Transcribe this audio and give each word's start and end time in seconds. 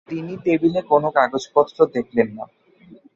তিনি 0.09 0.33
টেবিলে 0.45 0.81
কোনো 0.91 1.07
কাগজপত্র 1.17 1.77
দেখলেন 1.95 2.27
না। 2.37 2.45